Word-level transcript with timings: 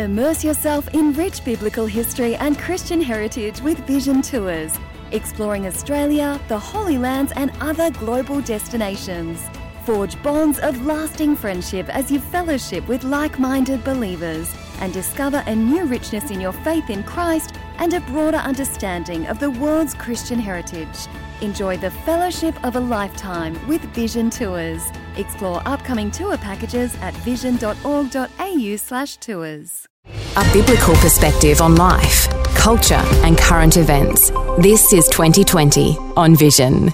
Immerse 0.00 0.42
yourself 0.42 0.88
in 0.94 1.12
rich 1.12 1.44
biblical 1.44 1.84
history 1.84 2.34
and 2.36 2.58
Christian 2.58 3.02
heritage 3.02 3.60
with 3.60 3.86
Vision 3.86 4.22
Tours, 4.22 4.72
exploring 5.12 5.66
Australia, 5.66 6.40
the 6.48 6.58
Holy 6.58 6.96
Lands, 6.96 7.34
and 7.36 7.52
other 7.60 7.90
global 7.90 8.40
destinations. 8.40 9.38
Forge 9.84 10.20
bonds 10.22 10.58
of 10.60 10.86
lasting 10.86 11.36
friendship 11.36 11.94
as 11.94 12.10
you 12.10 12.18
fellowship 12.18 12.88
with 12.88 13.04
like 13.04 13.38
minded 13.38 13.84
believers 13.84 14.50
and 14.78 14.90
discover 14.94 15.44
a 15.46 15.54
new 15.54 15.84
richness 15.84 16.30
in 16.30 16.40
your 16.40 16.52
faith 16.52 16.88
in 16.88 17.02
Christ 17.02 17.54
and 17.76 17.92
a 17.92 18.00
broader 18.00 18.38
understanding 18.38 19.26
of 19.26 19.38
the 19.38 19.50
world's 19.50 19.92
Christian 19.92 20.38
heritage. 20.38 21.08
Enjoy 21.42 21.76
the 21.76 21.90
fellowship 21.90 22.54
of 22.64 22.76
a 22.76 22.80
lifetime 22.80 23.54
with 23.68 23.82
Vision 23.94 24.30
Tours. 24.30 24.82
Explore 25.18 25.60
upcoming 25.66 26.10
tour 26.10 26.38
packages 26.38 26.96
at 27.02 27.12
vision.org.au/slash 27.18 29.16
tours. 29.18 29.89
A 30.36 30.48
biblical 30.52 30.94
perspective 30.94 31.60
on 31.60 31.74
life, 31.74 32.28
culture, 32.54 33.02
and 33.24 33.36
current 33.36 33.76
events. 33.76 34.30
This 34.60 34.92
is 34.92 35.08
2020 35.08 35.96
on 36.16 36.36
Vision. 36.36 36.92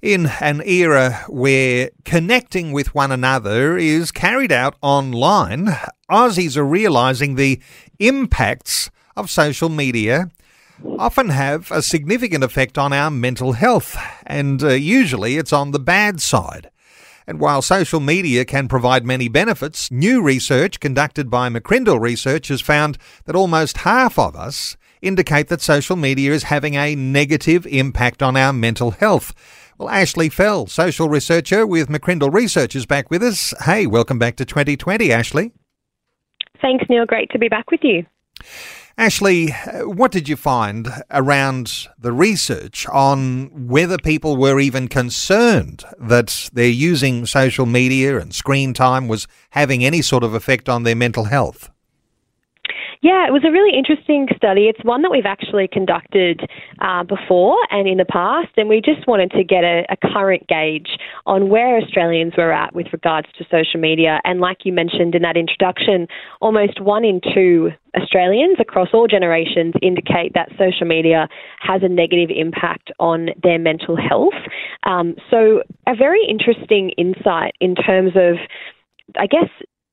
In 0.00 0.30
an 0.40 0.62
era 0.64 1.22
where 1.28 1.90
connecting 2.06 2.72
with 2.72 2.94
one 2.94 3.12
another 3.12 3.76
is 3.76 4.12
carried 4.12 4.50
out 4.50 4.76
online, 4.80 5.76
Aussies 6.10 6.56
are 6.56 6.64
realising 6.64 7.34
the 7.34 7.60
impacts 7.98 8.90
of 9.14 9.30
social 9.30 9.68
media 9.68 10.30
often 10.98 11.28
have 11.28 11.70
a 11.70 11.82
significant 11.82 12.42
effect 12.42 12.78
on 12.78 12.94
our 12.94 13.10
mental 13.10 13.52
health, 13.52 13.94
and 14.26 14.62
uh, 14.62 14.68
usually 14.68 15.36
it's 15.36 15.52
on 15.52 15.72
the 15.72 15.78
bad 15.78 16.22
side. 16.22 16.70
And 17.26 17.40
while 17.40 17.62
social 17.62 18.00
media 18.00 18.44
can 18.44 18.68
provide 18.68 19.06
many 19.06 19.28
benefits, 19.28 19.90
new 19.90 20.22
research 20.22 20.78
conducted 20.78 21.30
by 21.30 21.48
McCrindle 21.48 22.00
Research 22.00 22.48
has 22.48 22.60
found 22.60 22.98
that 23.24 23.34
almost 23.34 23.78
half 23.78 24.18
of 24.18 24.36
us 24.36 24.76
indicate 25.00 25.48
that 25.48 25.62
social 25.62 25.96
media 25.96 26.32
is 26.32 26.44
having 26.44 26.74
a 26.74 26.94
negative 26.94 27.66
impact 27.66 28.22
on 28.22 28.36
our 28.36 28.52
mental 28.52 28.90
health. 28.90 29.32
Well, 29.78 29.88
Ashley 29.88 30.28
Fell, 30.28 30.66
social 30.66 31.08
researcher 31.08 31.66
with 31.66 31.88
McCrindle 31.88 32.32
Research, 32.32 32.76
is 32.76 32.86
back 32.86 33.10
with 33.10 33.22
us. 33.22 33.54
Hey, 33.64 33.86
welcome 33.86 34.18
back 34.18 34.36
to 34.36 34.44
2020, 34.44 35.10
Ashley. 35.10 35.52
Thanks, 36.60 36.84
Neil. 36.88 37.06
Great 37.06 37.30
to 37.30 37.38
be 37.38 37.48
back 37.48 37.70
with 37.70 37.80
you. 37.82 38.04
Ashley, 38.96 39.48
what 39.82 40.12
did 40.12 40.28
you 40.28 40.36
find 40.36 40.88
around 41.10 41.88
the 41.98 42.12
research 42.12 42.86
on 42.88 43.66
whether 43.66 43.98
people 43.98 44.36
were 44.36 44.60
even 44.60 44.86
concerned 44.86 45.84
that 45.98 46.48
their 46.52 46.68
using 46.68 47.26
social 47.26 47.66
media 47.66 48.20
and 48.20 48.32
screen 48.32 48.72
time 48.72 49.08
was 49.08 49.26
having 49.50 49.84
any 49.84 50.00
sort 50.00 50.22
of 50.22 50.32
effect 50.32 50.68
on 50.68 50.84
their 50.84 50.94
mental 50.94 51.24
health? 51.24 51.70
Yeah, 53.02 53.26
it 53.26 53.32
was 53.32 53.44
a 53.44 53.50
really 53.50 53.76
interesting 53.76 54.28
study. 54.34 54.62
It's 54.62 54.82
one 54.84 55.02
that 55.02 55.10
we've 55.10 55.26
actually 55.26 55.68
conducted 55.68 56.48
uh, 56.80 57.02
before 57.02 57.58
and 57.70 57.86
in 57.88 57.98
the 57.98 58.06
past, 58.06 58.48
and 58.56 58.68
we 58.68 58.80
just 58.80 59.06
wanted 59.08 59.32
to 59.32 59.44
get 59.44 59.64
a, 59.64 59.84
a, 59.90 59.96
current 59.96 60.46
gauge 60.48 60.96
on 61.26 61.50
where 61.50 61.76
Australians 61.76 62.32
were 62.38 62.50
at 62.50 62.74
with 62.74 62.86
regards 62.94 63.28
to 63.36 63.44
social 63.50 63.78
media. 63.78 64.20
And 64.24 64.40
like 64.40 64.64
you 64.64 64.72
mentioned 64.72 65.14
in 65.14 65.20
that 65.20 65.36
introduction, 65.36 66.06
almost 66.40 66.80
one 66.80 67.04
in 67.04 67.20
two 67.34 67.72
Australians 67.96 68.56
across 68.60 68.88
all 68.92 69.06
generations 69.06 69.74
indicate 69.82 70.32
that 70.34 70.50
social 70.58 70.86
media 70.86 71.28
has 71.60 71.82
a 71.82 71.88
negative 71.88 72.30
impact 72.34 72.90
on 72.98 73.30
their 73.42 73.58
mental 73.58 73.96
health. 73.96 74.34
Um, 74.84 75.14
so, 75.30 75.62
a 75.86 75.94
very 75.94 76.24
interesting 76.28 76.90
insight 76.90 77.54
in 77.60 77.74
terms 77.74 78.12
of 78.16 78.36
I 79.16 79.26
guess 79.26 79.48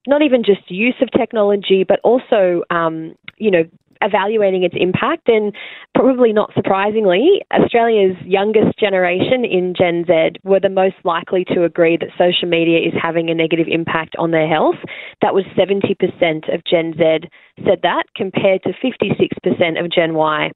not 0.08 0.22
even 0.22 0.44
just 0.44 0.70
use 0.70 0.96
of 1.02 1.10
technology, 1.12 1.84
but 1.88 2.00
also, 2.04 2.64
um, 2.70 3.16
you 3.38 3.52
know, 3.52 3.64
evaluating 4.02 4.64
its 4.64 4.76
impact. 4.78 5.28
And 5.30 5.56
probably 5.96 6.34
not 6.34 6.54
surprisingly, 6.54 7.42
Australia's 7.54 8.18
youngest 8.26 8.78
generation 8.80 9.46
in 9.46 9.74
Gen 9.78 10.06
Z 10.06 10.40
were 10.44 10.60
the 10.60 10.70
most 10.70 10.96
likely 11.04 11.46
to 11.54 11.64
agree 11.64 11.98
that 11.98 12.10
social 12.18 12.48
media 12.48 12.80
is 12.80 12.94
having 13.02 13.30
a 13.30 13.36
negative 13.36 13.68
impact 13.70 14.16
on 14.18 14.32
their 14.32 14.48
health. 14.48 14.80
That 15.22 15.34
was 15.34 15.46
70% 15.58 16.54
of 16.54 16.64
Gen 16.66 16.94
Z 16.98 17.28
said 17.66 17.80
that, 17.84 18.04
compared 18.16 18.64
to 18.64 18.74
56% 18.74 19.84
of 19.84 19.92
Gen 19.92 20.14
Y. 20.14 20.52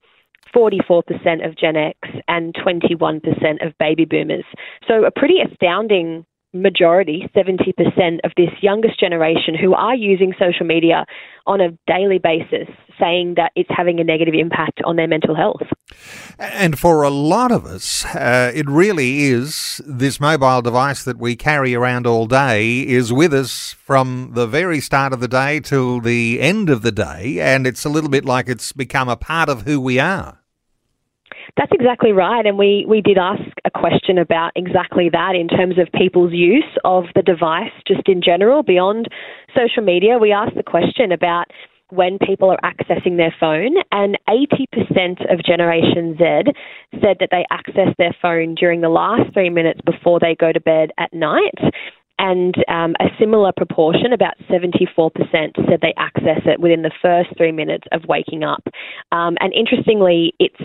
44% 0.56 1.46
of 1.46 1.58
Gen 1.58 1.76
X 1.76 1.98
and 2.28 2.54
21% 2.54 3.66
of 3.66 3.78
baby 3.78 4.06
boomers. 4.06 4.46
So, 4.88 5.04
a 5.04 5.12
pretty 5.12 5.40
astounding 5.42 6.26
majority, 6.56 7.30
70% 7.36 8.20
of 8.24 8.32
this 8.38 8.50
youngest 8.62 9.00
generation 9.00 9.56
who 9.56 9.74
are 9.74 9.96
using 9.96 10.34
social 10.40 10.66
media 10.66 11.06
on 11.46 11.62
a 11.62 11.78
daily 11.86 12.18
basis, 12.18 12.68
saying 13.00 13.36
that 13.36 13.52
it's 13.56 13.70
having 13.70 14.00
a 14.00 14.04
negative 14.04 14.34
impact 14.34 14.82
on 14.86 14.96
their 14.96 15.08
mental 15.08 15.36
health. 15.36 15.62
And 16.40 16.80
for 16.80 17.04
a 17.04 17.10
lot 17.10 17.52
of 17.52 17.66
us, 17.66 18.06
uh, 18.06 18.52
it 18.56 18.68
really 18.68 19.26
is 19.26 19.82
this 19.86 20.20
mobile 20.20 20.62
device 20.62 21.04
that 21.04 21.18
we 21.18 21.36
carry 21.36 21.76
around 21.76 22.08
all 22.08 22.26
day 22.26 22.80
is 22.80 23.14
with 23.14 23.34
us 23.34 23.74
from 23.74 24.32
the 24.34 24.48
very 24.48 24.80
start 24.80 25.14
of 25.14 25.20
the 25.20 25.28
day 25.28 25.60
till 25.60 26.00
the 26.00 26.42
end 26.42 26.70
of 26.70 26.82
the 26.82 26.92
day, 26.92 27.40
and 27.40 27.68
it's 27.68 27.86
a 27.86 27.90
little 27.90 28.10
bit 28.10 28.26
like 28.26 28.48
it's 28.48 28.72
become 28.72 29.10
a 29.10 29.18
part 29.18 29.50
of 29.50 29.64
who 29.64 29.80
we 29.80 30.00
are. 30.00 30.40
That's 31.58 31.72
exactly 31.72 32.12
right. 32.12 32.46
And 32.46 32.58
we, 32.58 32.86
we 32.88 33.02
did 33.02 33.18
ask 33.18 33.42
a 33.64 33.72
question 33.72 34.18
about 34.18 34.52
exactly 34.56 35.10
that 35.10 35.36
in 35.36 35.48
terms 35.48 35.78
of 35.78 35.88
people's 35.94 36.34
use 36.34 36.64
of 36.84 37.06
the 37.16 37.22
device 37.22 37.72
just 37.88 38.08
in 38.08 38.22
general, 38.22 38.64
beyond 38.64 39.08
social 39.56 39.84
media. 39.84 40.18
We 40.18 40.32
asked 40.32 40.56
the 40.56 40.64
question 40.64 41.12
about 41.12 41.46
when 41.90 42.18
people 42.18 42.50
are 42.50 42.60
accessing 42.64 43.18
their 43.18 43.34
phone, 43.40 43.76
and 43.92 44.18
80% 44.28 45.32
of 45.32 45.44
Generation 45.46 46.16
Z 46.18 46.52
said 47.00 47.18
that 47.20 47.30
they 47.32 47.46
access 47.52 47.94
their 47.98 48.16
phone 48.22 48.56
during 48.56 48.82
the 48.82 48.90
last 48.90 49.32
three 49.34 49.50
minutes 49.50 49.82
before 49.86 50.20
they 50.20 50.36
go 50.36 50.52
to 50.52 50.60
bed 50.60 50.90
at 50.98 51.14
night 51.14 51.54
and 52.18 52.56
um, 52.70 52.96
a 53.00 53.08
similar 53.20 53.52
proportion, 53.56 54.14
about 54.14 54.36
74%, 54.50 55.12
said 55.70 55.80
they 55.82 55.94
access 55.98 56.42
it 56.46 56.60
within 56.60 56.82
the 56.82 56.92
first 57.02 57.30
three 57.38 57.52
minutes 57.52 57.86
of 57.92 58.04
waking 58.08 58.44
up. 58.44 58.64
Um, 59.12 59.36
and 59.42 59.54
interestingly, 59.54 60.34
it's 60.40 60.56
it's 60.60 60.65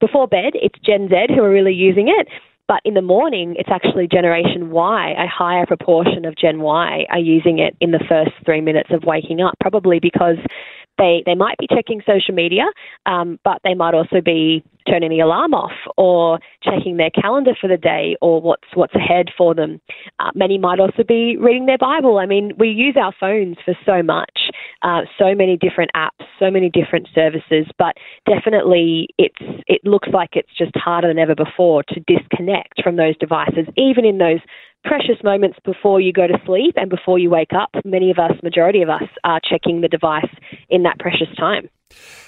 before 0.00 0.26
bed. 0.26 0.52
It's 0.54 0.78
Gen 0.84 1.08
Z 1.08 1.34
who 1.34 1.42
are 1.42 1.50
really 1.50 1.74
using 1.74 2.08
it. 2.08 2.28
But 2.68 2.82
in 2.84 2.92
the 2.92 3.02
morning, 3.02 3.56
it's 3.58 3.70
actually 3.70 4.08
Generation 4.08 4.70
Y. 4.70 5.14
A 5.18 5.26
higher 5.26 5.64
proportion 5.64 6.26
of 6.26 6.36
Gen 6.36 6.60
Y 6.60 7.06
are 7.08 7.18
using 7.18 7.58
it 7.58 7.74
in 7.80 7.92
the 7.92 8.04
first 8.06 8.32
three 8.44 8.60
minutes 8.60 8.90
of 8.92 9.04
waking 9.04 9.40
up, 9.40 9.54
probably 9.58 10.00
because 10.00 10.36
they, 10.98 11.22
they 11.24 11.34
might 11.34 11.56
be 11.58 11.66
checking 11.66 12.02
social 12.04 12.34
media, 12.34 12.64
um, 13.06 13.38
but 13.44 13.60
they 13.64 13.72
might 13.72 13.94
also 13.94 14.20
be 14.22 14.62
turning 14.86 15.10
the 15.10 15.20
alarm 15.20 15.54
off 15.54 15.72
or 15.96 16.40
checking 16.62 16.96
their 16.96 17.10
calendar 17.10 17.52
for 17.58 17.68
the 17.68 17.76
day 17.76 18.16
or 18.20 18.40
what's 18.40 18.66
what's 18.74 18.94
ahead 18.94 19.28
for 19.36 19.54
them. 19.54 19.80
Uh, 20.18 20.30
many 20.34 20.58
might 20.58 20.80
also 20.80 21.04
be 21.06 21.36
reading 21.36 21.66
their 21.66 21.78
Bible. 21.78 22.18
I 22.18 22.26
mean, 22.26 22.52
we 22.58 22.68
use 22.68 22.96
our 23.00 23.14
phones 23.18 23.56
for 23.64 23.74
so 23.86 24.02
much, 24.02 24.47
uh, 24.82 25.02
so 25.18 25.34
many 25.34 25.56
different 25.56 25.90
apps, 25.96 26.24
so 26.38 26.50
many 26.50 26.70
different 26.70 27.08
services, 27.14 27.66
but 27.78 27.96
definitely 28.26 29.08
it's 29.18 29.64
it 29.66 29.80
looks 29.84 30.08
like 30.12 30.30
it's 30.32 30.52
just 30.56 30.76
harder 30.76 31.08
than 31.08 31.18
ever 31.18 31.34
before 31.34 31.82
to 31.84 32.00
disconnect 32.06 32.82
from 32.82 32.96
those 32.96 33.16
devices, 33.18 33.66
even 33.76 34.04
in 34.04 34.18
those 34.18 34.40
precious 34.84 35.22
moments 35.22 35.58
before 35.64 36.00
you 36.00 36.12
go 36.12 36.26
to 36.26 36.38
sleep 36.46 36.74
and 36.76 36.88
before 36.90 37.18
you 37.18 37.30
wake 37.30 37.52
up. 37.52 37.70
Many 37.84 38.10
of 38.10 38.18
us, 38.18 38.32
majority 38.42 38.82
of 38.82 38.88
us, 38.88 39.04
are 39.24 39.40
checking 39.42 39.80
the 39.80 39.88
device 39.88 40.30
in 40.68 40.82
that 40.84 40.98
precious 40.98 41.28
time. 41.36 41.68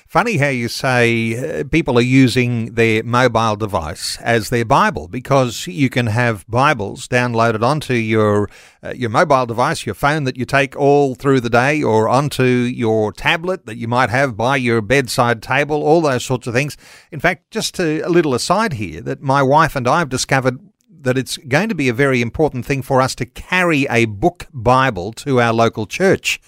Funny 0.07 0.39
how 0.39 0.49
you 0.49 0.67
say 0.67 1.61
uh, 1.61 1.65
people 1.71 1.97
are 1.97 2.03
using 2.03 2.75
their 2.75 3.05
mobile 3.05 3.55
device 3.55 4.19
as 4.23 4.51
their 4.51 4.65
Bible 4.65 5.07
because 5.07 5.69
you 5.69 5.89
can 5.89 6.09
have 6.09 6.45
Bibles 6.49 7.07
downloaded 7.07 7.63
onto 7.63 7.95
your 7.95 8.49
uh, 8.83 8.91
your 8.91 9.11
mobile 9.11 9.47
device, 9.47 9.87
your 9.87 9.95
phone 9.95 10.25
that 10.25 10.37
you 10.37 10.45
take 10.45 10.75
all 10.75 11.15
through 11.15 11.39
the 11.39 11.49
day, 11.49 11.81
or 11.81 12.09
onto 12.09 12.43
your 12.43 13.13
tablet 13.13 13.67
that 13.67 13.77
you 13.77 13.87
might 13.87 14.11
have 14.11 14.37
by 14.37 14.57
your 14.57 14.81
bedside 14.81 15.45
table. 15.45 15.81
All 15.85 16.01
those 16.01 16.25
sorts 16.25 16.49
of 16.49 16.55
things. 16.55 16.77
In 17.13 17.21
fact, 17.21 17.53
just 17.53 17.79
a 17.79 18.05
little 18.09 18.35
aside 18.35 18.73
here 18.73 19.01
that 19.03 19.23
my 19.23 19.45
wife 19.45 19.77
and 19.77 19.87
I 19.87 20.01
have 20.01 20.09
discovered 20.09 20.59
that 21.01 21.19
it's 21.19 21.37
going 21.39 21.69
to 21.69 21.75
be 21.75 21.89
a 21.89 21.95
very 21.95 22.21
important 22.21 22.67
thing 22.67 22.83
for 22.83 23.01
us 23.01 23.15
to 23.17 23.27
carry 23.27 23.87
a 23.89 24.05
book 24.05 24.47
Bible 24.53 25.13
to 25.15 25.41
our 25.41 25.53
local 25.53 25.87
church. 25.87 26.41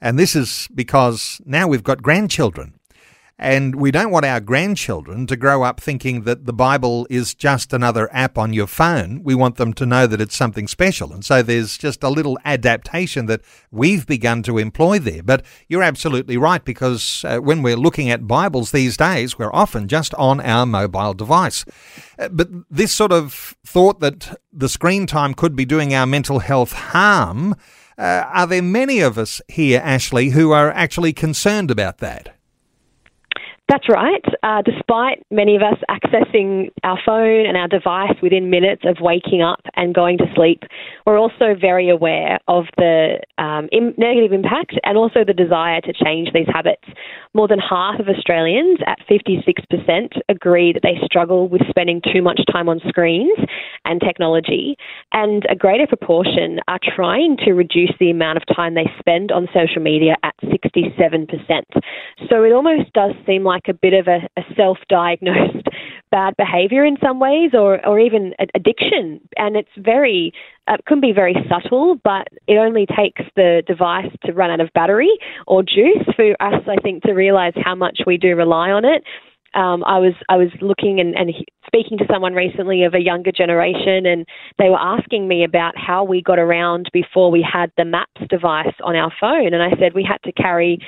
And 0.00 0.18
this 0.18 0.34
is 0.34 0.68
because 0.74 1.40
now 1.44 1.68
we've 1.68 1.84
got 1.84 2.02
grandchildren. 2.02 2.74
And 3.42 3.74
we 3.74 3.90
don't 3.90 4.12
want 4.12 4.24
our 4.24 4.38
grandchildren 4.38 5.26
to 5.26 5.34
grow 5.36 5.64
up 5.64 5.80
thinking 5.80 6.22
that 6.22 6.46
the 6.46 6.52
Bible 6.52 7.08
is 7.10 7.34
just 7.34 7.72
another 7.72 8.08
app 8.14 8.38
on 8.38 8.52
your 8.52 8.68
phone. 8.68 9.24
We 9.24 9.34
want 9.34 9.56
them 9.56 9.72
to 9.72 9.84
know 9.84 10.06
that 10.06 10.20
it's 10.20 10.36
something 10.36 10.68
special. 10.68 11.12
And 11.12 11.24
so 11.24 11.42
there's 11.42 11.76
just 11.76 12.04
a 12.04 12.08
little 12.08 12.38
adaptation 12.44 13.26
that 13.26 13.40
we've 13.72 14.06
begun 14.06 14.44
to 14.44 14.58
employ 14.58 15.00
there. 15.00 15.24
But 15.24 15.44
you're 15.68 15.82
absolutely 15.82 16.36
right 16.36 16.64
because 16.64 17.24
uh, 17.24 17.38
when 17.40 17.62
we're 17.62 17.74
looking 17.76 18.10
at 18.10 18.28
Bibles 18.28 18.70
these 18.70 18.96
days, 18.96 19.36
we're 19.36 19.52
often 19.52 19.88
just 19.88 20.14
on 20.14 20.40
our 20.40 20.64
mobile 20.64 21.12
device. 21.12 21.64
Uh, 22.20 22.28
but 22.28 22.48
this 22.70 22.92
sort 22.92 23.10
of 23.10 23.56
thought 23.66 23.98
that 23.98 24.38
the 24.52 24.68
screen 24.68 25.04
time 25.04 25.34
could 25.34 25.56
be 25.56 25.64
doing 25.64 25.92
our 25.92 26.06
mental 26.06 26.38
health 26.38 26.72
harm 26.72 27.56
Uh, 27.98 28.24
are 28.32 28.46
there 28.46 28.62
many 28.62 29.00
of 29.00 29.18
us 29.18 29.42
here, 29.48 29.80
Ashley, 29.84 30.30
who 30.30 30.50
are 30.50 30.70
actually 30.70 31.12
concerned 31.12 31.70
about 31.70 31.98
that? 31.98 32.31
That's 33.72 33.88
right. 33.88 34.22
Uh, 34.42 34.60
despite 34.60 35.24
many 35.30 35.56
of 35.56 35.62
us 35.62 35.78
accessing 35.88 36.68
our 36.84 36.98
phone 37.06 37.46
and 37.46 37.56
our 37.56 37.68
device 37.68 38.12
within 38.22 38.50
minutes 38.50 38.82
of 38.84 38.98
waking 39.00 39.40
up 39.40 39.62
and 39.76 39.94
going 39.94 40.18
to 40.18 40.26
sleep, 40.34 40.64
we're 41.06 41.18
also 41.18 41.54
very 41.58 41.88
aware 41.88 42.38
of 42.48 42.66
the 42.76 43.20
um, 43.38 43.70
Im- 43.72 43.94
negative 43.96 44.30
impact 44.30 44.74
and 44.84 44.98
also 44.98 45.24
the 45.26 45.32
desire 45.32 45.80
to 45.80 45.92
change 45.94 46.28
these 46.34 46.48
habits. 46.52 46.84
More 47.32 47.48
than 47.48 47.60
half 47.60 47.98
of 47.98 48.08
Australians, 48.10 48.78
at 48.86 48.98
56%, 49.10 50.20
agree 50.28 50.74
that 50.74 50.82
they 50.82 51.00
struggle 51.06 51.48
with 51.48 51.62
spending 51.70 52.02
too 52.12 52.20
much 52.20 52.42
time 52.52 52.68
on 52.68 52.78
screens 52.88 53.38
and 53.84 54.00
technology, 54.00 54.76
and 55.12 55.46
a 55.50 55.54
greater 55.54 55.86
proportion 55.86 56.60
are 56.68 56.78
trying 56.94 57.36
to 57.38 57.52
reduce 57.52 57.92
the 57.98 58.10
amount 58.10 58.36
of 58.36 58.44
time 58.54 58.74
they 58.74 58.90
spend 58.98 59.32
on 59.32 59.48
social 59.54 59.82
media 59.82 60.14
at 60.22 60.34
67%. 60.42 61.28
So 62.28 62.42
it 62.42 62.52
almost 62.52 62.92
does 62.92 63.12
seem 63.26 63.44
like 63.44 63.68
a 63.68 63.74
bit 63.74 63.94
of 63.94 64.08
a, 64.08 64.28
a 64.36 64.42
self 64.56 64.78
diagnosed 64.88 65.66
bad 66.10 66.34
behavior 66.36 66.84
in 66.84 66.96
some 67.02 67.18
ways 67.18 67.50
or, 67.54 67.84
or 67.86 67.98
even 67.98 68.34
addiction. 68.54 69.20
And 69.36 69.56
it's 69.56 69.70
very, 69.78 70.32
uh, 70.68 70.74
it 70.74 70.84
can 70.86 71.00
be 71.00 71.12
very 71.12 71.34
subtle, 71.48 71.96
but 72.04 72.28
it 72.46 72.56
only 72.56 72.86
takes 72.86 73.22
the 73.34 73.62
device 73.66 74.12
to 74.24 74.32
run 74.32 74.50
out 74.50 74.60
of 74.60 74.72
battery 74.74 75.10
or 75.46 75.62
juice 75.62 76.04
for 76.14 76.30
us, 76.40 76.62
I 76.68 76.76
think, 76.82 77.02
to 77.04 77.12
realize 77.12 77.54
how 77.56 77.74
much 77.74 78.00
we 78.06 78.18
do 78.18 78.36
rely 78.36 78.70
on 78.70 78.84
it 78.84 79.02
um, 79.54 79.84
I 79.84 79.98
was 79.98 80.14
I 80.28 80.36
was 80.36 80.48
looking 80.60 81.00
and, 81.00 81.14
and 81.14 81.30
speaking 81.66 81.98
to 81.98 82.06
someone 82.10 82.34
recently 82.34 82.84
of 82.84 82.94
a 82.94 83.00
younger 83.00 83.32
generation, 83.32 84.06
and 84.06 84.26
they 84.58 84.68
were 84.68 84.80
asking 84.80 85.28
me 85.28 85.44
about 85.44 85.76
how 85.76 86.04
we 86.04 86.22
got 86.22 86.38
around 86.38 86.90
before 86.92 87.30
we 87.30 87.42
had 87.42 87.70
the 87.76 87.84
Maps 87.84 88.20
device 88.28 88.74
on 88.82 88.96
our 88.96 89.12
phone, 89.20 89.52
and 89.52 89.62
I 89.62 89.70
said 89.78 89.94
we 89.94 90.04
had 90.04 90.22
to 90.24 90.32
carry. 90.32 90.78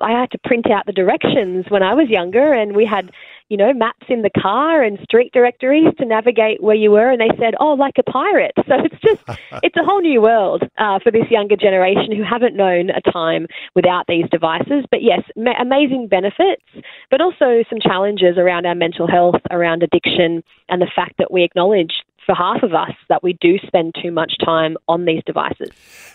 I 0.00 0.10
had 0.10 0.32
to 0.32 0.38
print 0.38 0.68
out 0.68 0.84
the 0.86 0.92
directions 0.92 1.66
when 1.68 1.82
I 1.82 1.94
was 1.94 2.08
younger, 2.08 2.52
and 2.52 2.74
we 2.74 2.84
had 2.84 3.12
you 3.48 3.56
know, 3.56 3.72
maps 3.72 4.06
in 4.08 4.22
the 4.22 4.30
car 4.30 4.82
and 4.82 4.98
street 5.00 5.32
directories 5.32 5.92
to 5.98 6.04
navigate 6.04 6.62
where 6.62 6.74
you 6.74 6.90
were. 6.90 7.10
And 7.10 7.20
they 7.20 7.30
said, 7.38 7.54
oh, 7.60 7.74
like 7.74 7.94
a 7.98 8.02
pirate. 8.02 8.52
So 8.72 8.76
it's 8.78 9.02
just, 9.02 9.38
it's 9.62 9.76
a 9.76 9.84
whole 9.84 10.00
new 10.00 10.22
world 10.22 10.62
uh, 10.78 10.98
for 11.00 11.10
this 11.10 11.30
younger 11.30 11.56
generation 11.56 12.16
who 12.16 12.22
haven't 12.22 12.56
known 12.56 12.88
a 12.88 13.02
time 13.10 13.46
without 13.74 14.06
these 14.08 14.24
devices. 14.30 14.84
But 14.90 15.02
yes, 15.02 15.20
ma- 15.36 15.60
amazing 15.60 16.08
benefits, 16.08 16.62
but 17.10 17.20
also 17.20 17.64
some 17.68 17.78
challenges 17.80 18.38
around 18.38 18.64
our 18.64 18.74
mental 18.74 19.06
health, 19.06 19.42
around 19.50 19.82
addiction, 19.82 20.42
and 20.70 20.80
the 20.80 20.90
fact 20.94 21.14
that 21.18 21.30
we 21.30 21.42
acknowledge 21.42 21.92
for 22.24 22.34
half 22.34 22.62
of 22.62 22.74
us 22.74 22.92
that 23.08 23.22
we 23.22 23.34
do 23.40 23.58
spend 23.66 23.94
too 24.00 24.10
much 24.10 24.34
time 24.44 24.76
on 24.88 25.04
these 25.04 25.22
devices. 25.26 25.70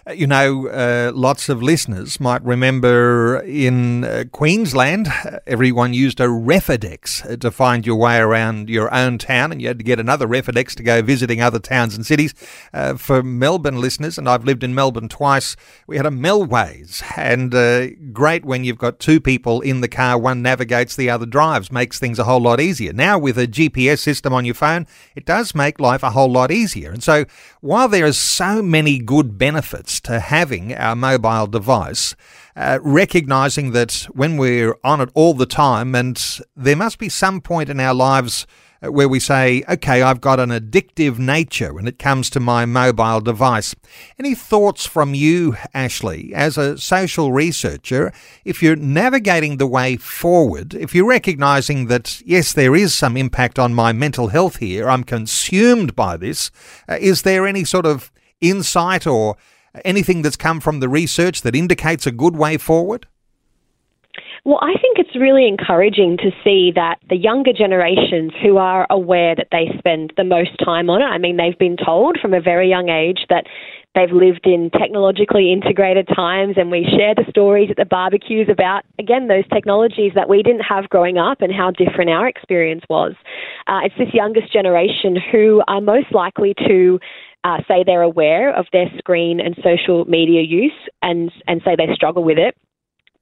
Uh, 0.08 0.14
you 0.14 0.28
know, 0.28 0.68
uh, 0.68 1.12
lots 1.14 1.50
of 1.50 1.62
listeners 1.62 2.20
might 2.20 2.44
remember 2.44 3.40
in 3.46 4.04
uh, 4.04 4.24
Queensland, 4.32 5.08
uh, 5.08 5.40
everyone 5.46 5.94
used 5.94 6.20
a 6.20 6.28
Refidex 6.28 7.30
uh, 7.30 7.38
to 7.38 7.52
find 7.52 7.86
your 7.86 7.98
way 7.98 8.18
around 8.18 8.70
your 8.70 8.94
own 8.94 9.18
town, 9.18 9.52
and 9.52 9.62
you 9.62 9.68
had 9.68 9.78
to 9.80 9.84
get 9.84 10.00
another 10.00 10.28
Refidex 10.28 10.76
to 10.76 10.84
go 10.84 11.02
visiting 11.02 11.42
other 11.42 11.60
towns 11.60 11.96
and 11.96 12.06
cities. 12.06 12.34
Uh, 12.74 12.96
for 12.96 13.22
Melbourne 13.22 13.82
listeners, 13.82 14.18
and 14.18 14.30
I've 14.30 14.46
lived 14.46 14.64
in 14.64 14.74
Melbourne 14.74 15.10
twice, 15.10 15.56
we 15.88 15.98
had 15.98 16.06
a 16.06 16.12
Melways, 16.12 17.04
and 17.18 18.14
great 18.14 18.46
when 18.46 18.64
you've 18.64 18.78
got 18.78 19.00
two 19.00 19.20
people 19.20 19.62
in 19.62 19.82
the 19.82 19.88
car, 19.88 20.18
one 20.18 20.42
navigates, 20.42 20.96
the 20.96 21.10
other 21.10 21.26
drives, 21.26 21.72
makes 21.72 22.00
things 22.00 22.20
a 22.20 22.24
whole 22.24 22.42
lot 22.42 22.60
easier. 22.60 22.94
Now, 22.94 23.20
with 23.20 23.38
a 23.38 23.48
GPS 23.48 24.00
system 24.00 24.34
on 24.34 24.46
your 24.46 24.56
phone, 24.56 24.88
it 25.16 25.26
does 25.26 25.54
make 25.54 25.80
life 25.80 25.97
life 25.98 26.04
a 26.04 26.14
whole 26.14 26.32
lot 26.32 26.52
easier. 26.52 26.92
And 26.92 27.04
so, 27.04 27.26
while 27.62 27.88
there 27.88 28.06
are 28.06 28.14
so 28.14 28.62
many 28.62 29.00
good 29.00 29.38
benefits 29.38 30.00
to 30.02 30.20
having 30.20 30.76
our 30.76 30.96
mobile 30.96 31.48
device, 31.48 32.16
uh, 32.56 32.80
recognizing 32.82 33.72
that 33.72 34.08
when 34.12 34.38
we're 34.38 34.76
on 34.84 35.02
it 35.02 35.10
all 35.14 35.34
the 35.34 35.46
time, 35.46 35.96
and 35.96 36.40
there 36.56 36.76
must 36.76 37.00
be 37.00 37.10
some 37.10 37.42
point 37.42 37.70
in 37.70 37.80
our 37.80 37.94
lives 37.94 38.46
where 38.82 39.10
we 39.10 39.20
say, 39.20 39.64
okay, 39.68 40.02
I've 40.02 40.22
got 40.22 40.40
an 40.40 40.50
addictive 40.50 41.18
nature 41.18 41.74
when 41.74 41.88
it 41.88 42.00
comes 42.00 42.30
to 42.32 42.40
my 42.40 42.66
mobile 42.66 43.22
device. 43.22 43.76
Any 44.20 44.36
thoughts 44.36 44.86
from 44.86 45.14
you, 45.14 45.56
Ashley, 45.74 46.34
as 46.34 46.58
a 46.58 46.78
social 46.78 47.32
researcher, 47.32 48.12
if 48.46 48.62
you're 48.62 48.76
navigating 48.76 49.58
the 49.58 49.68
way 49.68 49.98
forward, 49.98 50.74
if 50.74 50.94
you're 50.94 51.08
recognizing 51.08 51.88
that, 51.88 52.22
yes, 52.26 52.54
there 52.54 52.76
is 52.76 52.94
some 52.94 53.18
impact 53.18 53.58
on 53.58 53.74
my 53.74 53.94
mental 53.94 54.28
health 54.28 54.58
here, 54.58 54.90
I'm 54.90 55.04
consumed 55.04 55.96
by 55.96 56.18
this, 56.18 56.52
uh, 56.88 56.98
is 57.00 57.24
there 57.24 57.48
any 57.48 57.64
sort 57.64 57.86
of 57.86 58.12
insight 58.42 59.08
or 59.08 59.38
anything 59.86 60.22
that's 60.22 60.36
come 60.36 60.60
from 60.60 60.80
the 60.80 60.90
research 60.90 61.42
that 61.42 61.56
indicates 61.56 62.06
a 62.06 62.12
good 62.12 62.36
way 62.36 62.58
forward? 62.58 63.08
Well, 64.48 64.60
I 64.62 64.80
think 64.80 64.98
it's 64.98 65.14
really 65.14 65.46
encouraging 65.46 66.16
to 66.20 66.32
see 66.42 66.72
that 66.74 67.00
the 67.10 67.18
younger 67.18 67.52
generations 67.52 68.32
who 68.42 68.56
are 68.56 68.88
aware 68.90 69.36
that 69.36 69.50
they 69.52 69.68
spend 69.78 70.14
the 70.16 70.24
most 70.24 70.52
time 70.64 70.90
on 70.90 71.02
it, 71.02 71.06
I 71.06 71.18
mean, 71.18 71.36
they've 71.36 71.60
been 71.60 71.76
told 71.76 72.18
from 72.22 72.34
a 72.34 72.40
very 72.40 72.70
young 72.70 72.88
age 72.88 73.26
that 73.28 73.44
they've 73.94 74.10
lived 74.10 74.46
in 74.48 74.70
technologically 74.70 75.52
integrated 75.52 76.08
times, 76.16 76.56
and 76.56 76.72
we 76.72 76.88
share 76.98 77.14
the 77.14 77.30
stories 77.30 77.70
at 77.70 77.76
the 77.76 77.84
barbecues 77.84 78.48
about, 78.50 78.86
again, 78.98 79.28
those 79.28 79.44
technologies 79.52 80.14
that 80.16 80.30
we 80.30 80.42
didn't 80.44 80.64
have 80.64 80.88
growing 80.88 81.18
up 81.18 81.42
and 81.42 81.52
how 81.52 81.70
different 81.70 82.10
our 82.10 82.26
experience 82.26 82.86
was. 82.90 83.16
Uh, 83.68 83.82
it's 83.84 83.96
this 83.98 84.14
youngest 84.14 84.54
generation 84.54 85.18
who 85.30 85.62
are 85.68 85.82
most 85.82 86.14
likely 86.14 86.54
to 86.66 87.02
uh, 87.44 87.58
say 87.68 87.84
they're 87.86 88.02
aware 88.02 88.56
of 88.56 88.66
their 88.72 88.90
screen 88.98 89.42
and 89.42 89.58
social 89.62 90.06
media 90.06 90.42
use 90.42 90.72
and, 91.02 91.34
and 91.48 91.62
say 91.66 91.76
they 91.76 91.94
struggle 91.94 92.24
with 92.24 92.38
it. 92.38 92.56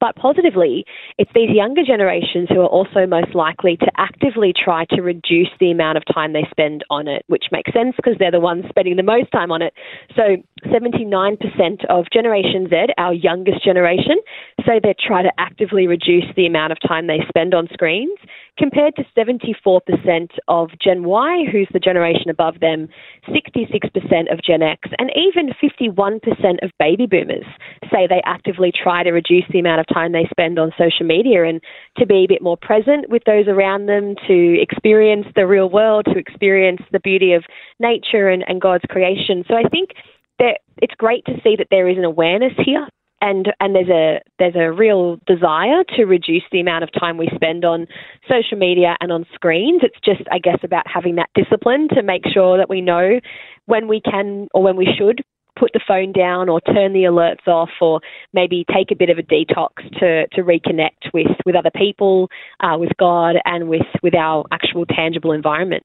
But 0.05 0.17
positively, 0.17 0.85
it's 1.17 1.31
these 1.33 1.49
younger 1.49 1.81
generations 1.83 2.47
who 2.49 2.61
are 2.61 2.67
also 2.67 3.07
most 3.07 3.33
likely 3.33 3.75
to 3.77 3.91
actively 3.97 4.53
try 4.53 4.85
to 4.91 5.01
reduce 5.01 5.49
the 5.59 5.71
amount 5.71 5.97
of 5.97 6.03
time 6.13 6.31
they 6.31 6.45
spend 6.51 6.83
on 6.91 7.07
it, 7.07 7.23
which 7.25 7.45
makes 7.51 7.73
sense 7.73 7.95
because 7.95 8.13
they're 8.19 8.29
the 8.29 8.39
ones 8.39 8.65
spending 8.69 8.97
the 8.97 9.01
most 9.01 9.31
time 9.31 9.51
on 9.51 9.63
it. 9.63 9.73
So 10.15 10.37
79% 10.67 11.85
of 11.89 12.05
Generation 12.13 12.67
Z, 12.69 12.93
our 12.99 13.15
youngest 13.15 13.63
generation, 13.63 14.17
say 14.65 14.79
they 14.81 14.95
try 14.99 15.21
to 15.21 15.31
actively 15.37 15.87
reduce 15.87 16.25
the 16.35 16.45
amount 16.45 16.71
of 16.71 16.77
time 16.85 17.07
they 17.07 17.19
spend 17.27 17.53
on 17.53 17.67
screens, 17.73 18.17
compared 18.57 18.95
to 18.95 19.05
74% 19.17 20.29
of 20.47 20.69
Gen 20.81 21.03
Y, 21.03 21.45
who's 21.51 21.67
the 21.73 21.79
generation 21.79 22.29
above 22.29 22.59
them, 22.59 22.87
66% 23.29 24.31
of 24.31 24.41
Gen 24.41 24.61
X, 24.61 24.89
and 24.97 25.11
even 25.15 25.51
51% 25.61 26.63
of 26.63 26.71
baby 26.79 27.05
boomers 27.05 27.45
say 27.91 28.07
they 28.07 28.21
actively 28.25 28.71
try 28.71 29.03
to 29.03 29.11
reduce 29.11 29.45
the 29.51 29.59
amount 29.59 29.79
of 29.79 29.87
time 29.87 30.11
they 30.11 30.27
spend 30.29 30.57
on 30.57 30.71
social 30.77 31.05
media 31.05 31.43
and 31.43 31.61
to 31.97 32.05
be 32.05 32.23
a 32.23 32.27
bit 32.27 32.41
more 32.41 32.57
present 32.57 33.09
with 33.09 33.23
those 33.25 33.47
around 33.47 33.85
them, 33.85 34.15
to 34.27 34.61
experience 34.61 35.27
the 35.35 35.47
real 35.47 35.69
world, 35.69 36.05
to 36.05 36.17
experience 36.17 36.81
the 36.91 36.99
beauty 36.99 37.33
of 37.33 37.43
nature 37.79 38.29
and, 38.29 38.43
and 38.47 38.61
God's 38.61 38.85
creation. 38.89 39.43
So 39.47 39.55
I 39.55 39.63
think 39.69 39.91
that 40.39 40.59
it's 40.81 40.95
great 40.95 41.25
to 41.25 41.33
see 41.43 41.55
that 41.57 41.67
there 41.71 41.87
is 41.87 41.97
an 41.97 42.03
awareness 42.03 42.53
here 42.63 42.87
and 43.25 43.51
and 43.59 43.75
there's 43.75 43.89
a 43.89 44.19
there's 44.37 44.55
a 44.55 44.71
real 44.71 45.19
desire 45.25 45.83
to 45.95 46.05
reduce 46.05 46.43
the 46.51 46.59
amount 46.59 46.83
of 46.83 46.91
time 46.97 47.17
we 47.17 47.27
spend 47.33 47.65
on 47.65 47.87
social 48.29 48.57
media 48.57 48.95
and 49.01 49.11
on 49.11 49.25
screens. 49.33 49.81
It's 49.83 49.99
just 50.05 50.21
I 50.31 50.37
guess 50.37 50.59
about 50.63 50.85
having 50.87 51.15
that 51.15 51.29
discipline 51.33 51.87
to 51.95 52.03
make 52.03 52.21
sure 52.31 52.57
that 52.57 52.69
we 52.69 52.81
know 52.81 53.19
when 53.65 53.87
we 53.87 53.99
can 53.99 54.47
or 54.53 54.61
when 54.61 54.75
we 54.75 54.87
should 54.97 55.23
put 55.57 55.71
the 55.73 55.79
phone 55.87 56.11
down 56.11 56.49
or 56.49 56.61
turn 56.61 56.93
the 56.93 57.03
alerts 57.03 57.47
off 57.47 57.69
or 57.81 58.01
maybe 58.33 58.65
take 58.73 58.91
a 58.91 58.95
bit 58.95 59.09
of 59.09 59.17
a 59.17 59.23
detox 59.23 59.69
to, 59.99 60.27
to 60.33 60.43
reconnect 60.43 61.13
with, 61.13 61.27
with 61.45 61.55
other 61.55 61.71
people, 61.73 62.27
uh, 62.59 62.77
with 62.77 62.91
God, 62.99 63.37
and 63.45 63.69
with, 63.69 63.87
with 64.03 64.13
our 64.15 64.43
actual 64.51 64.85
tangible 64.85 65.31
environment. 65.31 65.83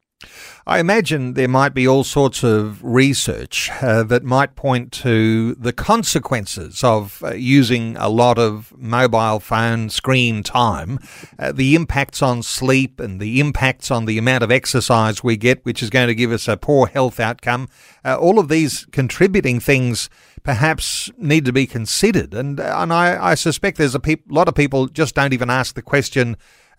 I 0.66 0.78
imagine 0.78 1.34
there 1.34 1.48
might 1.48 1.74
be 1.74 1.88
all 1.88 2.04
sorts 2.04 2.42
of 2.42 2.82
research 2.84 3.70
uh, 3.82 4.02
that 4.04 4.22
might 4.22 4.56
point 4.56 4.92
to 4.92 5.54
the 5.54 5.72
consequences 5.72 6.84
of 6.84 7.22
uh, 7.24 7.32
using 7.32 7.96
a 7.96 8.08
lot 8.08 8.38
of 8.38 8.72
mobile 8.76 9.40
phone 9.40 9.88
screen 9.90 10.42
time, 10.42 10.98
uh, 11.38 11.52
the 11.52 11.74
impacts 11.74 12.22
on 12.22 12.42
sleep 12.42 13.00
and 13.00 13.20
the 13.20 13.40
impacts 13.40 13.90
on 13.90 14.04
the 14.04 14.18
amount 14.18 14.44
of 14.44 14.50
exercise 14.50 15.24
we 15.24 15.36
get, 15.36 15.64
which 15.64 15.82
is 15.82 15.90
going 15.90 16.08
to 16.08 16.14
give 16.14 16.30
us 16.30 16.46
a 16.46 16.56
poor 16.56 16.86
health 16.86 17.18
outcome. 17.18 17.68
Uh, 18.04 18.16
all 18.16 18.38
of 18.38 18.48
these 18.48 18.86
contributing 18.92 19.60
things 19.60 20.08
perhaps 20.42 21.10
need 21.18 21.44
to 21.44 21.52
be 21.52 21.66
considered. 21.66 22.34
And, 22.34 22.60
uh, 22.60 22.74
and 22.78 22.92
I, 22.92 23.30
I 23.30 23.34
suspect 23.34 23.78
there's 23.78 23.94
a 23.94 24.00
pe- 24.00 24.16
lot 24.28 24.48
of 24.48 24.54
people 24.54 24.86
just 24.86 25.14
don't 25.14 25.32
even 25.32 25.50
ask 25.50 25.74
the 25.74 25.82
question 25.82 26.36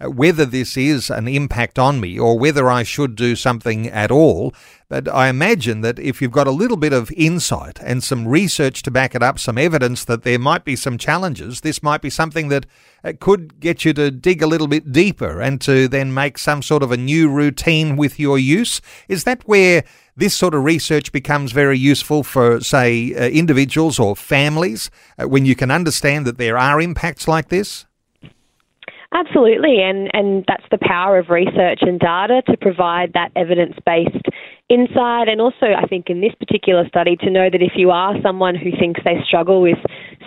whether 0.09 0.45
this 0.45 0.77
is 0.77 1.09
an 1.09 1.27
impact 1.27 1.77
on 1.77 1.99
me 1.99 2.17
or 2.17 2.37
whether 2.37 2.69
I 2.69 2.83
should 2.83 3.15
do 3.15 3.35
something 3.35 3.87
at 3.87 4.11
all. 4.11 4.53
But 4.89 5.07
I 5.07 5.29
imagine 5.29 5.81
that 5.81 5.99
if 5.99 6.21
you've 6.21 6.31
got 6.31 6.47
a 6.47 6.51
little 6.51 6.75
bit 6.75 6.91
of 6.91 7.11
insight 7.13 7.79
and 7.81 8.03
some 8.03 8.27
research 8.27 8.83
to 8.83 8.91
back 8.91 9.15
it 9.15 9.23
up, 9.23 9.39
some 9.39 9.57
evidence 9.57 10.03
that 10.05 10.23
there 10.23 10.39
might 10.39 10.65
be 10.65 10.75
some 10.75 10.97
challenges, 10.97 11.61
this 11.61 11.81
might 11.81 12.01
be 12.01 12.09
something 12.09 12.49
that 12.49 12.65
uh, 13.03 13.13
could 13.19 13.59
get 13.59 13.85
you 13.85 13.93
to 13.93 14.11
dig 14.11 14.41
a 14.41 14.47
little 14.47 14.67
bit 14.67 14.91
deeper 14.91 15.39
and 15.39 15.61
to 15.61 15.87
then 15.87 16.13
make 16.13 16.37
some 16.37 16.61
sort 16.61 16.83
of 16.83 16.91
a 16.91 16.97
new 16.97 17.29
routine 17.29 17.95
with 17.95 18.19
your 18.19 18.37
use. 18.37 18.81
Is 19.07 19.23
that 19.23 19.47
where 19.47 19.83
this 20.15 20.33
sort 20.35 20.53
of 20.53 20.63
research 20.63 21.11
becomes 21.11 21.53
very 21.53 21.77
useful 21.77 22.23
for, 22.23 22.59
say, 22.59 23.15
uh, 23.15 23.29
individuals 23.29 23.97
or 23.97 24.15
families 24.15 24.91
uh, 25.17 25.27
when 25.27 25.45
you 25.45 25.55
can 25.55 25.71
understand 25.71 26.27
that 26.27 26.37
there 26.37 26.57
are 26.57 26.81
impacts 26.81 27.27
like 27.27 27.47
this? 27.47 27.85
Absolutely, 29.13 29.81
and, 29.81 30.09
and 30.13 30.45
that's 30.47 30.63
the 30.71 30.77
power 30.81 31.19
of 31.19 31.29
research 31.29 31.79
and 31.81 31.99
data 31.99 32.41
to 32.47 32.55
provide 32.55 33.11
that 33.13 33.29
evidence 33.35 33.75
based 33.85 34.25
insight. 34.69 35.27
And 35.27 35.41
also, 35.41 35.73
I 35.77 35.85
think 35.85 36.09
in 36.09 36.21
this 36.21 36.33
particular 36.39 36.87
study, 36.87 37.17
to 37.17 37.29
know 37.29 37.49
that 37.51 37.61
if 37.61 37.73
you 37.75 37.91
are 37.91 38.15
someone 38.23 38.55
who 38.55 38.71
thinks 38.79 39.01
they 39.03 39.21
struggle 39.27 39.61
with 39.61 39.77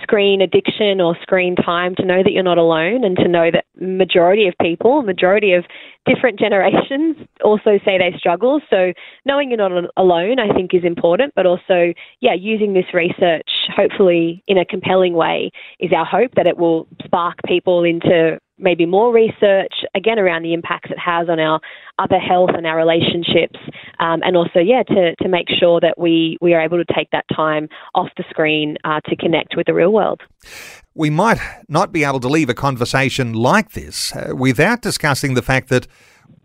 screen 0.03 0.43
addiction 0.43 1.01
or 1.01 1.17
screen 1.23 1.57
time, 1.57 1.95
to 1.95 2.05
know 2.05 2.23
that 2.23 2.31
you're 2.33 2.43
not 2.43 2.59
alone 2.59 3.05
and 3.05 3.17
to 3.17 3.27
know 3.27 3.51
that 3.51 3.65
majority 3.81 4.49
of 4.49 4.55
people, 4.61 5.03
majority 5.03 5.55
of 5.55 5.65
different 6.05 6.39
generations 6.39 7.17
also 7.43 7.79
say 7.87 7.97
they 7.97 8.13
struggle. 8.19 8.61
So 8.69 8.93
knowing 9.25 9.49
you're 9.49 9.67
not 9.67 9.91
alone, 9.97 10.39
I 10.39 10.53
think, 10.53 10.75
is 10.75 10.85
important, 10.85 11.33
but 11.35 11.47
also, 11.47 11.95
yeah, 12.21 12.35
using 12.35 12.75
this 12.75 12.93
research 12.93 13.49
hopefully 13.75 14.45
in 14.47 14.59
a 14.59 14.65
compelling 14.67 15.15
way 15.15 15.51
is 15.81 15.91
our 15.97 16.05
hope 16.05 16.33
that 16.37 16.47
it 16.47 16.59
will 16.59 16.87
spark 17.03 17.39
people 17.47 17.83
into 17.83 18.39
maybe 18.59 18.87
more 18.87 19.13
research, 19.13 19.73
again, 19.95 20.19
around 20.19 20.43
the 20.43 20.55
impacts 20.55 20.91
it 20.91 20.99
has 20.99 21.29
on 21.29 21.41
our 21.41 21.61
other 21.99 22.19
health 22.19 22.51
and 22.55 22.67
our 22.67 22.77
relationships, 22.77 23.59
um, 23.99 24.21
and 24.23 24.37
also, 24.37 24.59
yeah, 24.59 24.83
to, 24.85 25.15
to 25.17 25.29
make 25.29 25.49
sure 25.49 25.81
that 25.81 25.99
we, 25.99 26.39
we 26.41 26.55
are 26.55 26.61
able 26.61 26.79
to 26.79 26.95
take 26.95 27.11
that 27.11 27.25
time 27.35 27.69
off 27.95 28.09
the 28.17 28.25
screen 28.31 28.77
uh, 28.85 29.01
to 29.07 29.17
connect 29.17 29.57
with 29.57 29.67
the 29.67 29.75
real 29.75 29.93
world. 29.93 30.21
We 30.95 31.11
might 31.11 31.39
not 31.69 31.93
be 31.93 32.05
able 32.05 32.21
to 32.21 32.29
leave 32.29 32.49
a 32.49 32.55
conversation 32.55 33.33
like 33.33 33.73
this 33.73 34.15
uh, 34.15 34.35
without 34.37 34.83
discussing 34.83 35.35
the 35.35 35.43
fact 35.43 35.69
that 35.69 35.87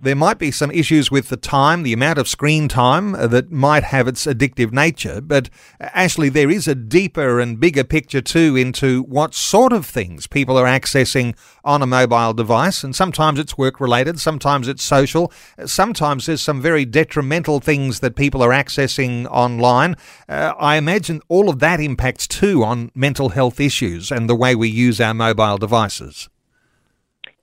there 0.01 0.15
might 0.15 0.39
be 0.39 0.51
some 0.51 0.71
issues 0.71 1.11
with 1.11 1.29
the 1.29 1.37
time, 1.37 1.83
the 1.83 1.93
amount 1.93 2.19
of 2.19 2.27
screen 2.27 2.67
time 2.67 3.13
uh, 3.15 3.27
that 3.27 3.51
might 3.51 3.83
have 3.83 4.07
its 4.07 4.25
addictive 4.25 4.71
nature. 4.71 5.19
But 5.19 5.49
uh, 5.79 5.89
Ashley, 5.93 6.29
there 6.29 6.49
is 6.49 6.67
a 6.67 6.75
deeper 6.75 7.39
and 7.39 7.59
bigger 7.59 7.83
picture 7.83 8.21
too 8.21 8.55
into 8.55 9.03
what 9.03 9.33
sort 9.33 9.73
of 9.73 9.85
things 9.85 10.27
people 10.27 10.57
are 10.57 10.65
accessing 10.65 11.35
on 11.63 11.81
a 11.81 11.87
mobile 11.87 12.33
device. 12.33 12.83
And 12.83 12.95
sometimes 12.95 13.39
it's 13.39 13.57
work 13.57 13.79
related, 13.79 14.19
sometimes 14.19 14.67
it's 14.67 14.83
social, 14.83 15.33
uh, 15.57 15.67
sometimes 15.67 16.25
there's 16.25 16.41
some 16.41 16.61
very 16.61 16.85
detrimental 16.85 17.59
things 17.59 17.99
that 17.99 18.15
people 18.15 18.41
are 18.41 18.51
accessing 18.51 19.25
online. 19.25 19.95
Uh, 20.27 20.53
I 20.57 20.77
imagine 20.77 21.21
all 21.27 21.49
of 21.49 21.59
that 21.59 21.79
impacts 21.79 22.27
too 22.27 22.63
on 22.63 22.91
mental 22.95 23.29
health 23.29 23.59
issues 23.59 24.11
and 24.11 24.29
the 24.29 24.35
way 24.35 24.55
we 24.55 24.69
use 24.69 25.01
our 25.01 25.13
mobile 25.13 25.57
devices. 25.57 26.29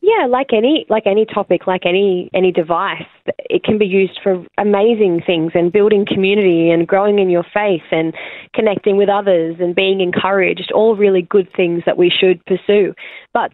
Yeah, 0.07 0.27
like 0.27 0.53
any 0.53 0.87
like 0.89 1.05
any 1.05 1.25
topic, 1.25 1.67
like 1.67 1.85
any 1.85 2.31
any 2.33 2.53
device, 2.53 3.09
it 3.51 3.65
can 3.65 3.77
be 3.77 3.87
used 3.87 4.21
for 4.23 4.47
amazing 4.57 5.21
things 5.27 5.51
and 5.57 5.73
building 5.73 6.07
community 6.07 6.71
and 6.71 6.87
growing 6.87 7.19
in 7.19 7.29
your 7.29 7.45
faith 7.53 7.83
and 7.91 8.15
connecting 8.55 8.97
with 8.97 9.09
others 9.09 9.57
and 9.59 9.75
being 9.75 10.01
encouraged. 10.01 10.71
All 10.73 10.95
really 10.95 11.23
good 11.23 11.49
things 11.57 11.83
that 11.87 11.99
we 11.99 12.09
should 12.09 12.45
pursue. 12.45 12.95
But 13.35 13.53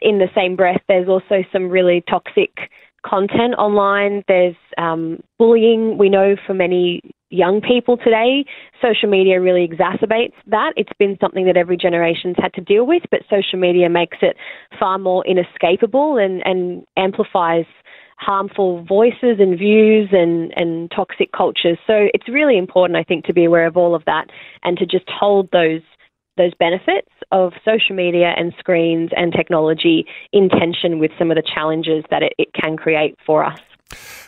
in 0.00 0.18
the 0.18 0.30
same 0.34 0.56
breath, 0.56 0.80
there's 0.88 1.06
also 1.06 1.44
some 1.52 1.68
really 1.68 2.02
toxic 2.08 2.50
content 3.04 3.56
online. 3.58 4.24
There's 4.26 4.56
um, 4.78 5.22
bullying. 5.38 5.98
We 5.98 6.08
know 6.08 6.34
for 6.46 6.54
many 6.54 7.02
young 7.30 7.60
people 7.60 7.96
today, 7.96 8.44
social 8.82 9.08
media 9.08 9.40
really 9.40 9.66
exacerbates 9.66 10.34
that. 10.46 10.72
It's 10.76 10.92
been 10.98 11.16
something 11.20 11.46
that 11.46 11.56
every 11.56 11.76
generation's 11.76 12.36
had 12.38 12.52
to 12.54 12.60
deal 12.60 12.86
with, 12.86 13.02
but 13.10 13.20
social 13.30 13.58
media 13.58 13.88
makes 13.88 14.18
it 14.20 14.36
far 14.78 14.98
more 14.98 15.24
inescapable 15.26 16.18
and, 16.18 16.42
and 16.44 16.84
amplifies 16.96 17.66
harmful 18.18 18.84
voices 18.84 19.38
and 19.38 19.58
views 19.58 20.10
and, 20.12 20.52
and 20.56 20.90
toxic 20.90 21.32
cultures. 21.32 21.78
So 21.86 22.08
it's 22.12 22.28
really 22.28 22.58
important, 22.58 22.98
I 22.98 23.02
think, 23.02 23.24
to 23.24 23.32
be 23.32 23.44
aware 23.44 23.66
of 23.66 23.76
all 23.76 23.94
of 23.94 24.04
that 24.04 24.26
and 24.62 24.76
to 24.78 24.86
just 24.86 25.08
hold 25.08 25.48
those 25.52 25.80
those 26.36 26.54
benefits 26.58 27.10
of 27.32 27.52
social 27.64 27.94
media 27.94 28.32
and 28.34 28.54
screens 28.58 29.10
and 29.14 29.30
technology 29.30 30.06
in 30.32 30.48
tension 30.48 30.98
with 30.98 31.10
some 31.18 31.30
of 31.30 31.36
the 31.36 31.42
challenges 31.42 32.02
that 32.08 32.22
it, 32.22 32.32
it 32.38 32.48
can 32.54 32.78
create 32.78 33.14
for 33.26 33.44
us. 33.44 33.60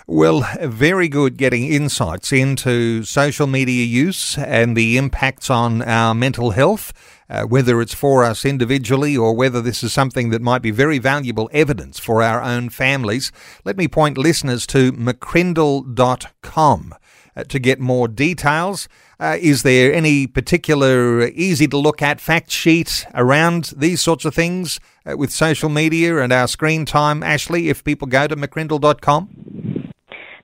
Well, 0.07 0.47
very 0.61 1.09
good 1.09 1.37
getting 1.37 1.73
insights 1.73 2.33
into 2.33 3.05
social 3.05 3.47
media 3.47 3.85
use 3.85 4.37
and 4.37 4.77
the 4.77 4.99
impacts 4.99 5.49
on 5.49 5.83
our 5.83 6.15
mental 6.15 6.51
health, 6.51 6.93
uh, 7.31 7.45
whether 7.45 7.81
it's 7.81 7.95
for 7.95 8.25
us 8.25 8.45
individually 8.45 9.17
or 9.17 9.35
whether 9.35 9.63
this 9.63 9.83
is 9.83 9.93
something 9.93 10.31
that 10.31 10.43
might 10.43 10.63
be 10.63 10.71
very 10.71 10.99
valuable 10.99 11.49
evidence 11.53 11.99
for 11.99 12.23
our 12.23 12.43
own 12.43 12.69
families. 12.69 13.33
Let 13.65 13.77
me 13.77 13.89
point 13.89 14.19
listeners 14.19 14.67
to 14.69 14.93
mccrindle.com 14.93 16.95
uh, 17.37 17.45
to 17.45 17.59
get 17.59 17.81
more 17.81 18.09
details. 18.09 18.89
Uh, 19.19 19.37
is 19.41 19.63
there 19.63 19.95
any 19.95 20.27
particular 20.27 21.29
easy 21.29 21.69
to 21.69 21.77
look 21.77 22.03
at 22.03 22.21
fact 22.21 22.51
sheet 22.51 23.07
around 23.15 23.73
these 23.77 24.01
sorts 24.01 24.25
of 24.25 24.35
things 24.35 24.81
uh, 25.07 25.17
with 25.17 25.31
social 25.31 25.69
media 25.69 26.19
and 26.19 26.33
our 26.33 26.49
screen 26.49 26.85
time, 26.85 27.23
Ashley, 27.23 27.69
if 27.69 27.85
people 27.85 28.09
go 28.09 28.27
to 28.27 28.37
mccrindle.com? 28.37 29.29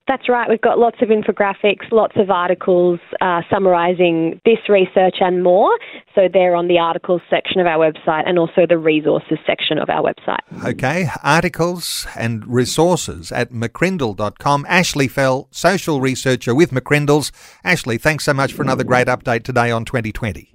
That's 0.09 0.27
right. 0.27 0.49
We've 0.49 0.59
got 0.59 0.79
lots 0.79 0.97
of 1.03 1.09
infographics, 1.09 1.91
lots 1.91 2.15
of 2.15 2.31
articles 2.31 2.99
uh, 3.21 3.41
summarising 3.47 4.41
this 4.43 4.57
research 4.67 5.17
and 5.19 5.43
more. 5.43 5.69
So 6.15 6.27
they're 6.33 6.55
on 6.55 6.67
the 6.67 6.79
articles 6.79 7.21
section 7.29 7.61
of 7.61 7.67
our 7.67 7.77
website 7.77 8.23
and 8.25 8.39
also 8.39 8.65
the 8.67 8.79
resources 8.79 9.37
section 9.45 9.77
of 9.77 9.87
our 9.87 10.01
website. 10.01 10.39
Okay, 10.65 11.09
articles 11.23 12.07
and 12.17 12.43
resources 12.47 13.31
at 13.31 13.51
mccrindle.com. 13.51 14.65
Ashley 14.67 15.07
Fell, 15.07 15.47
social 15.51 16.01
researcher 16.01 16.55
with 16.55 16.71
McCrindles. 16.71 17.31
Ashley, 17.63 17.99
thanks 17.99 18.23
so 18.23 18.33
much 18.33 18.51
for 18.51 18.63
another 18.63 18.83
great 18.83 19.05
update 19.05 19.43
today 19.43 19.69
on 19.69 19.85
2020. 19.85 20.51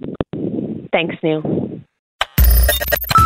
Thanks, 0.91 1.15
Neil. 1.23 1.64